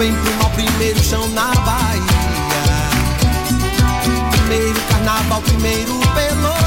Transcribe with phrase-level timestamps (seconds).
[0.00, 2.00] Vem pro mal, primeiro chão na Bahia.
[4.30, 6.59] Primeiro carnaval, primeiro pelo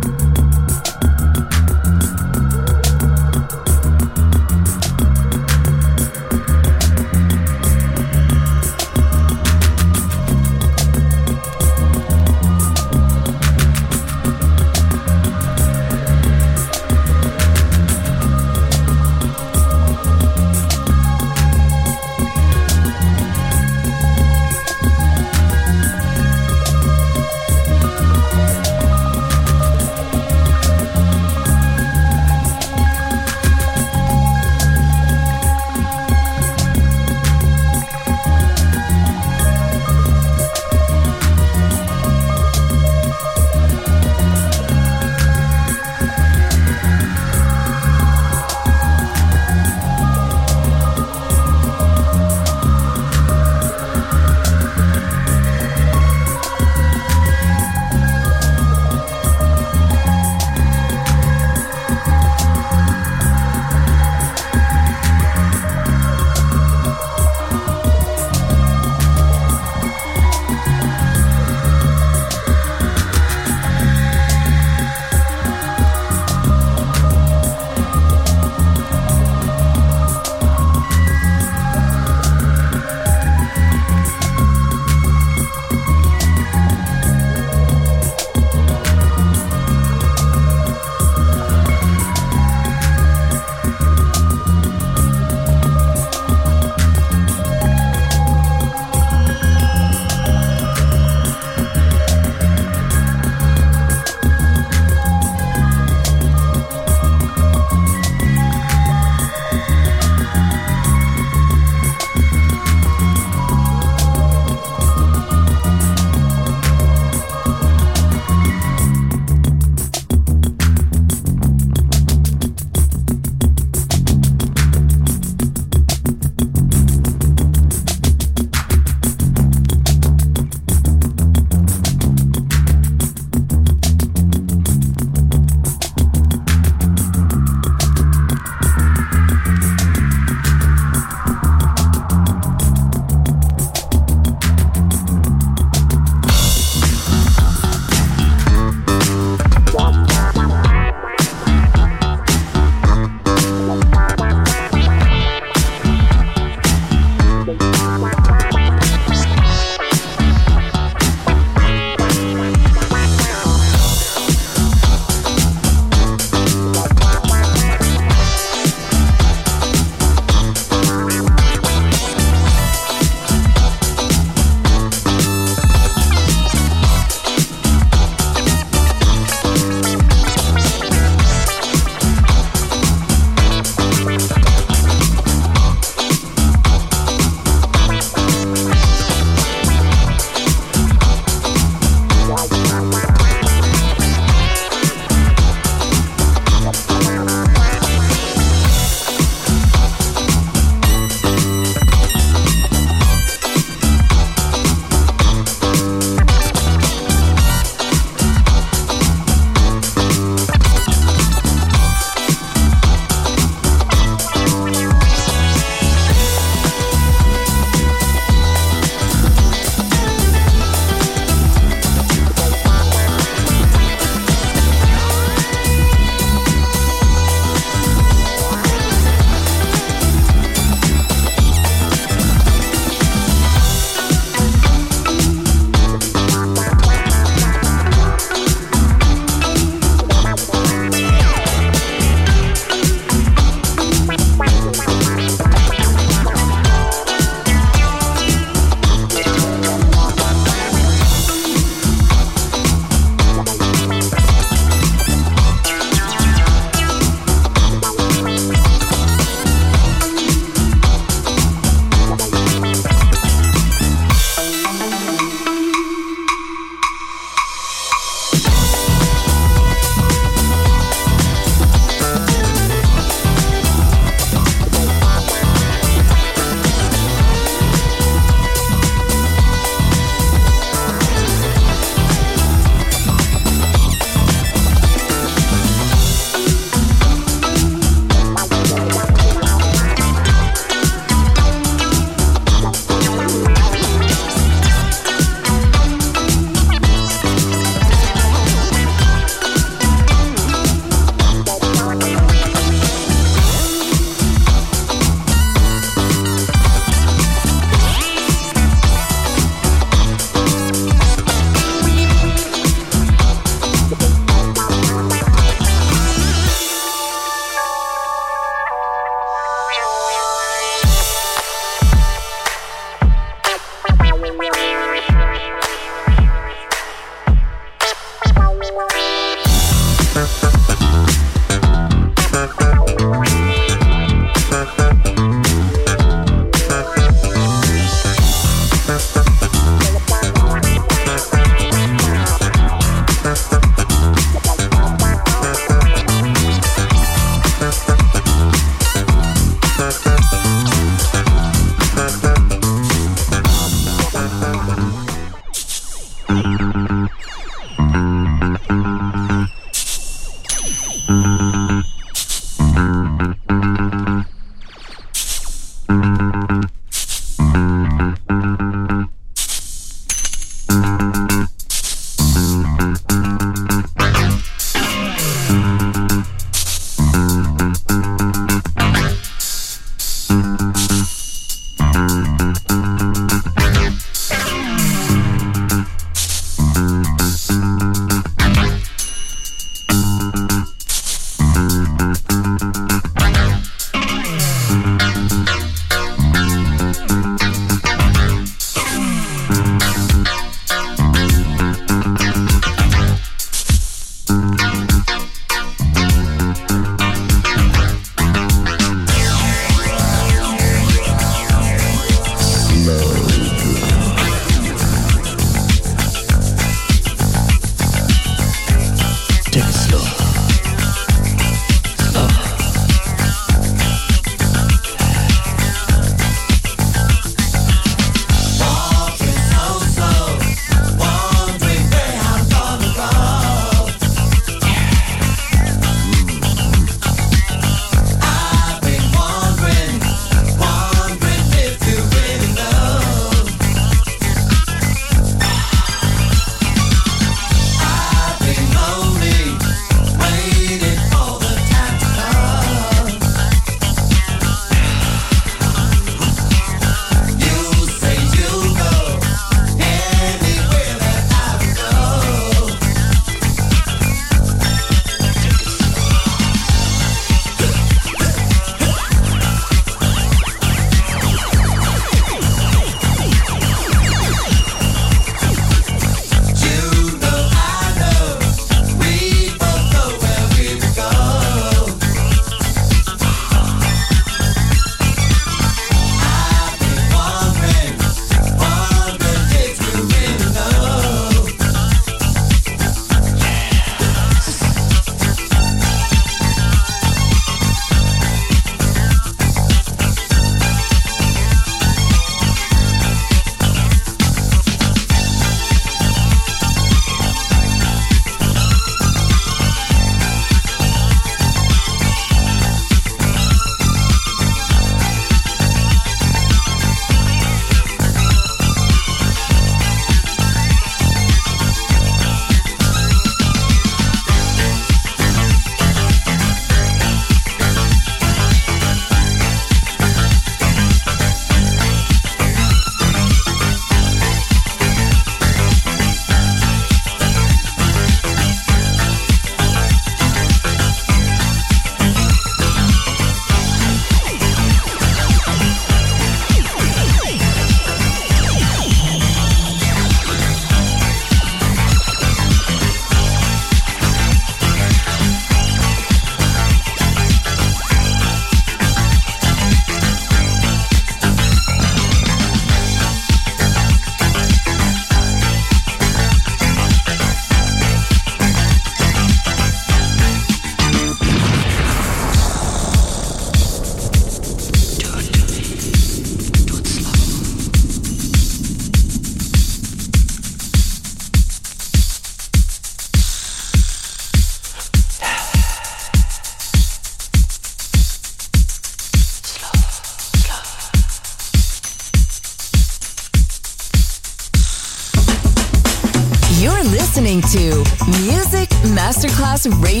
[599.61, 600.00] Masterclass Radio,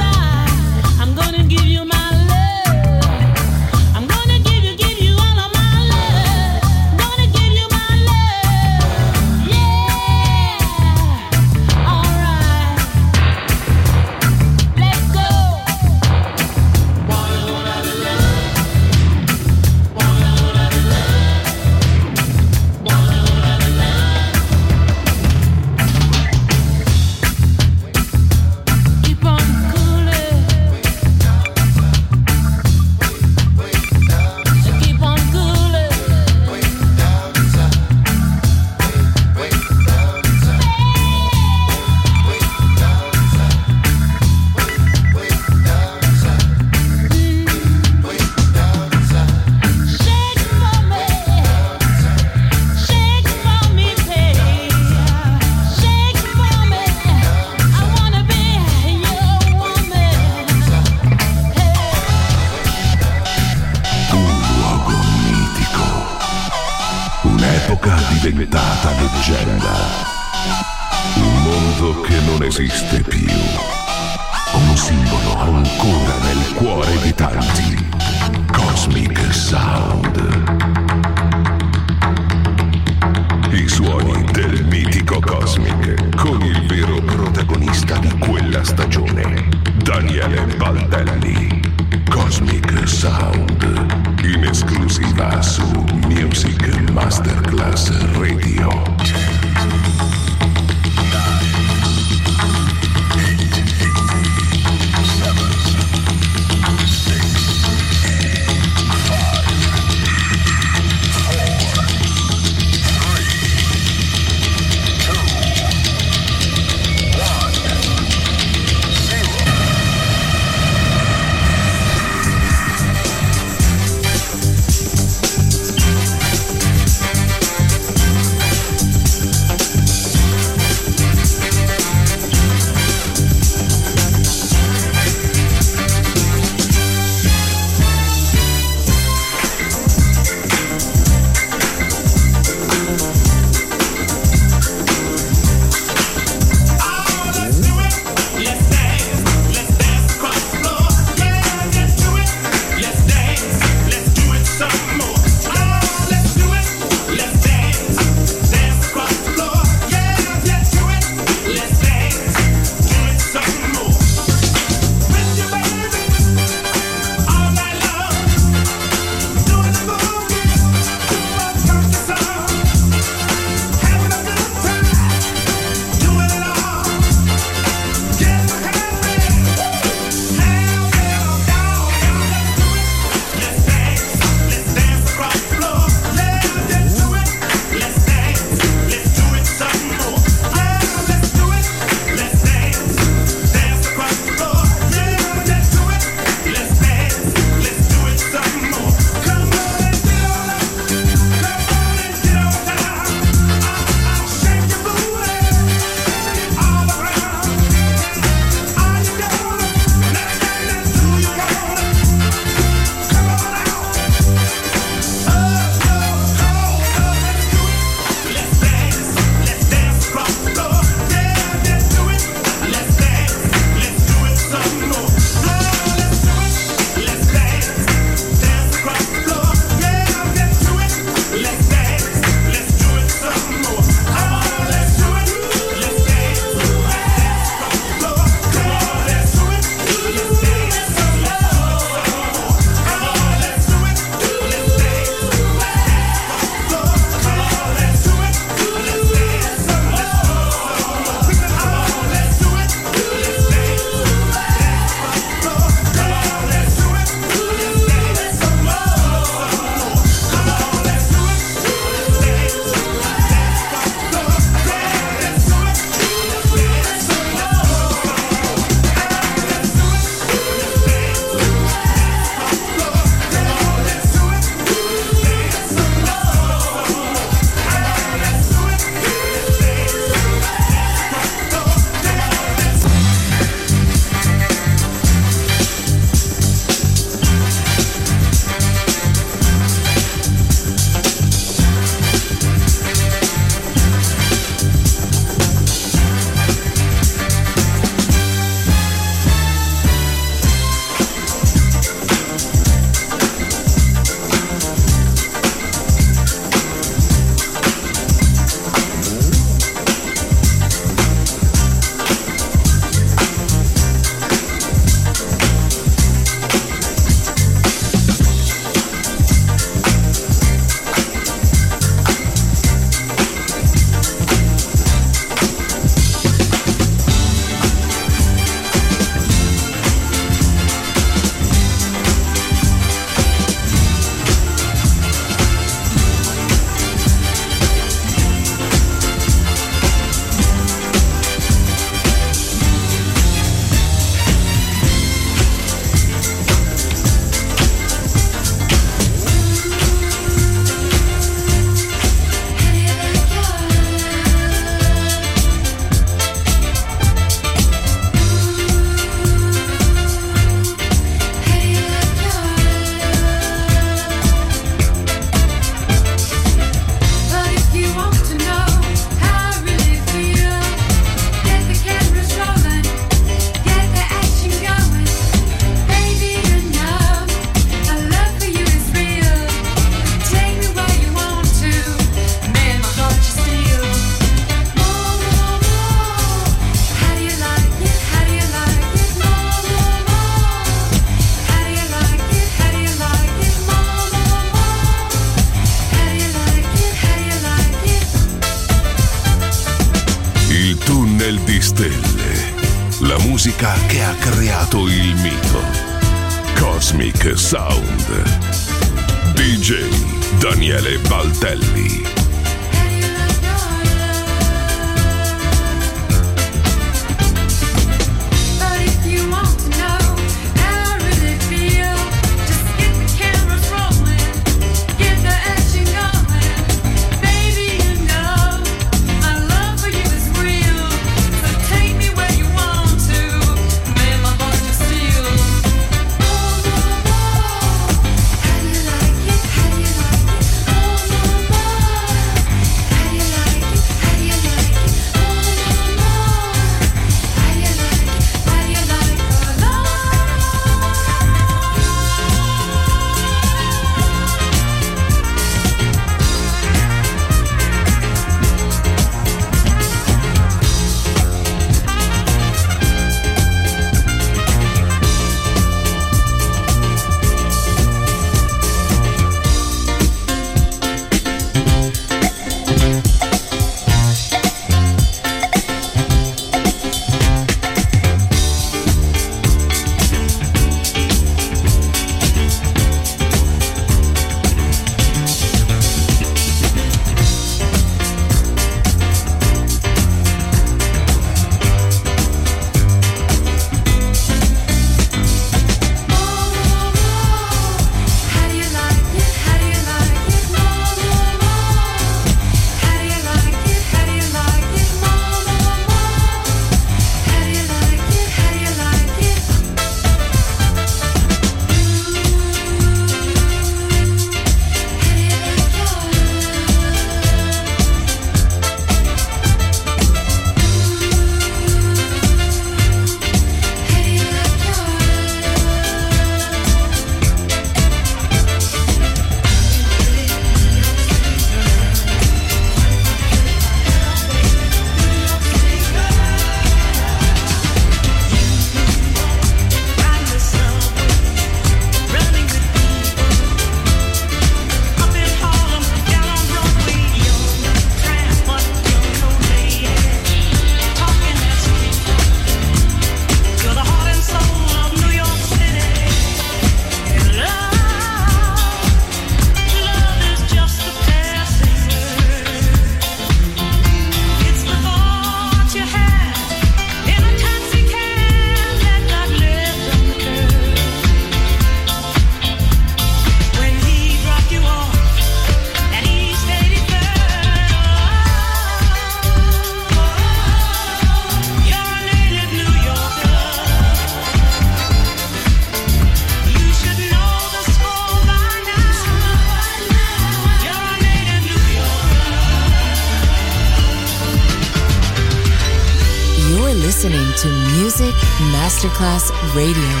[599.61, 600.00] Radio.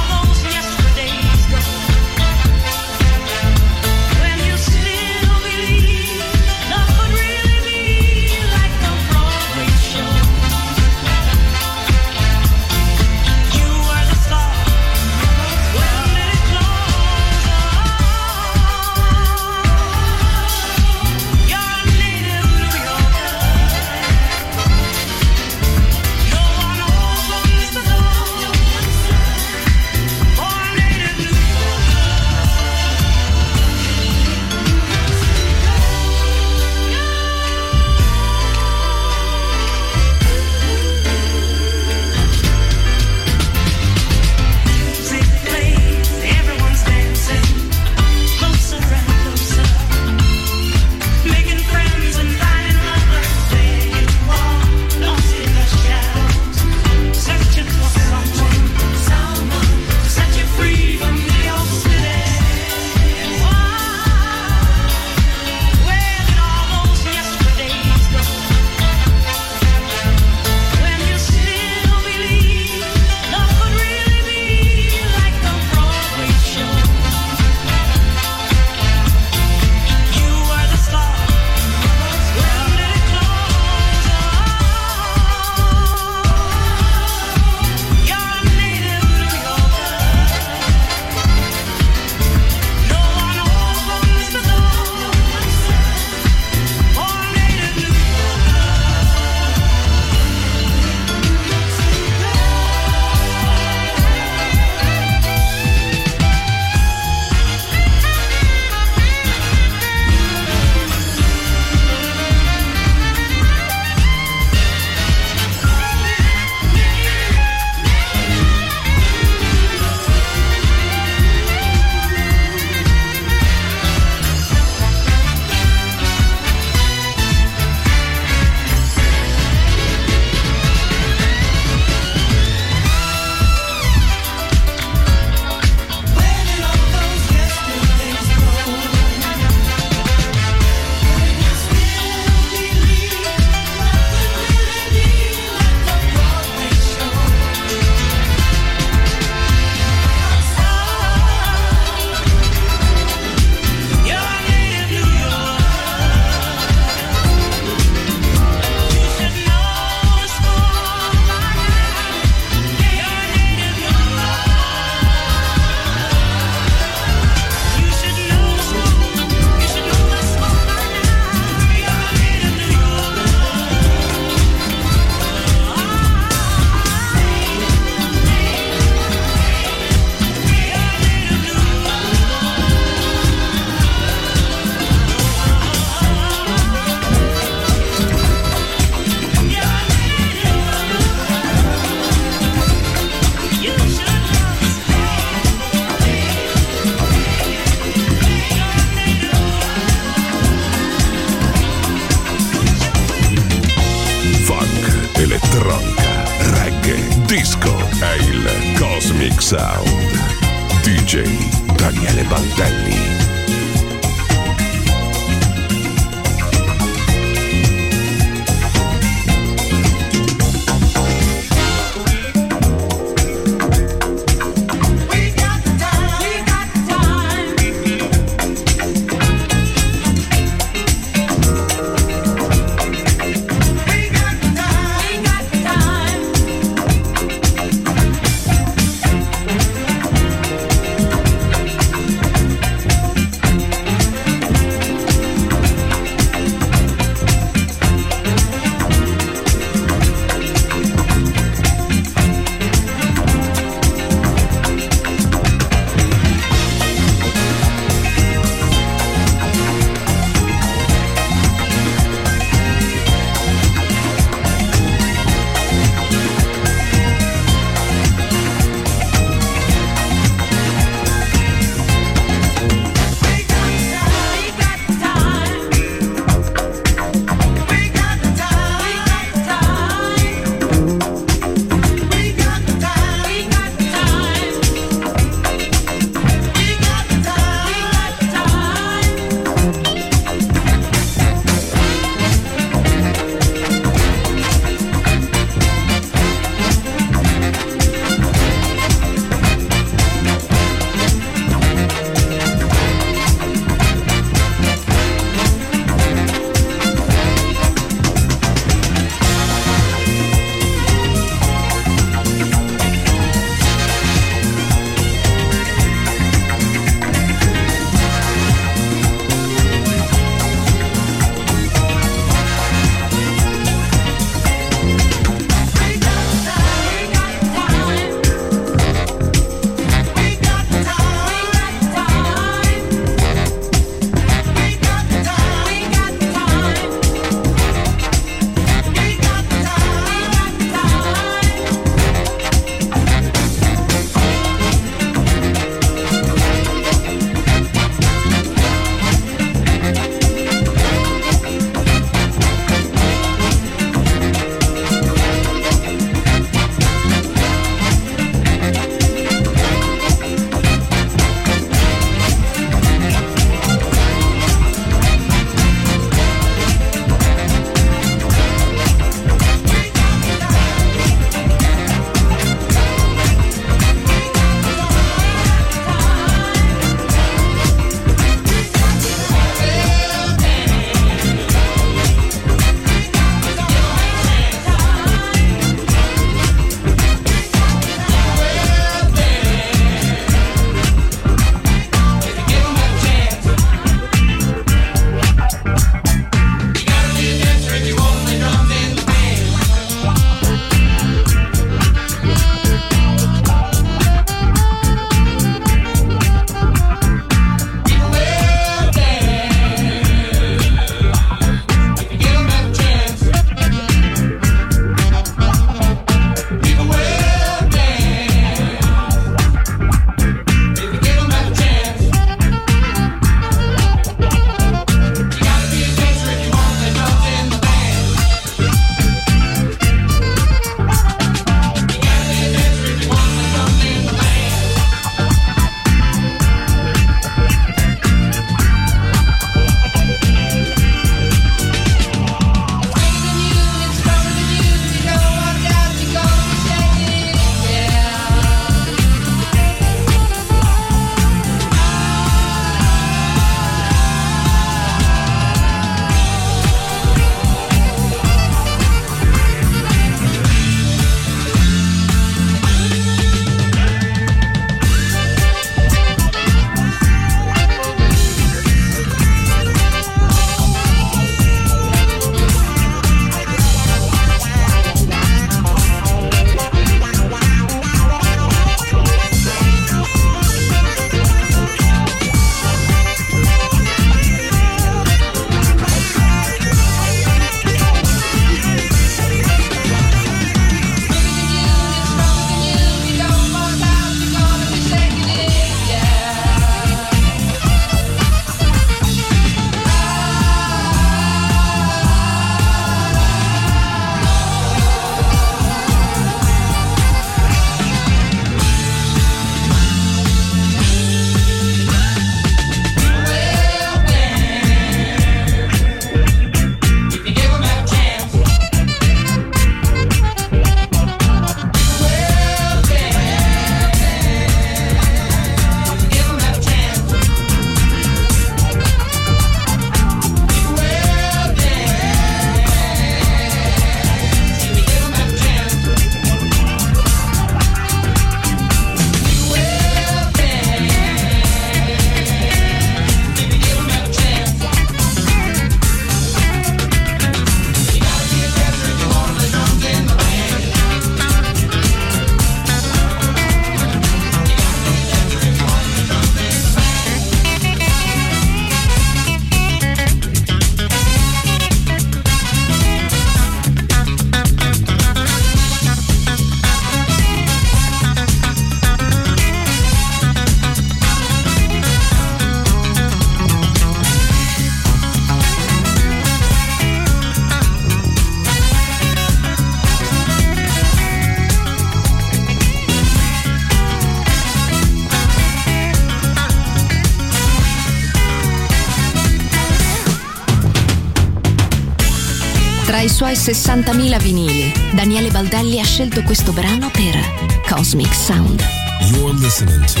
[593.16, 597.18] Suoi 60.000 vinili, Daniele Baldelli ha scelto questo brano per
[597.66, 598.62] Cosmic Sound.
[599.08, 600.00] You're listening to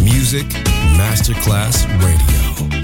[0.00, 0.46] Music
[0.96, 2.79] Masterclass Radio,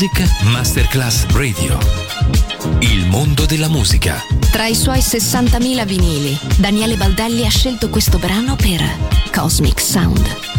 [0.00, 1.78] Music Masterclass Radio.
[2.78, 4.24] Il mondo della musica.
[4.50, 8.80] Tra i suoi 60.000 vinili, Daniele Baldelli ha scelto questo brano per
[9.30, 10.49] Cosmic Sound.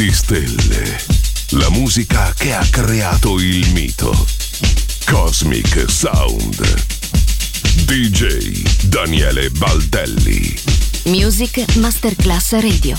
[0.00, 0.98] di stelle.
[1.50, 4.10] La musica che ha creato il mito.
[5.04, 6.58] Cosmic Sound.
[7.84, 10.58] DJ Daniele Baldelli.
[11.04, 12.98] Music Masterclass Radio.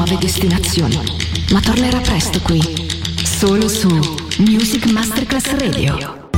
[0.00, 0.98] Nuove destinazioni,
[1.52, 2.58] ma tornerà presto qui,
[3.22, 3.88] solo su
[4.38, 6.19] Music Masterclass Radio.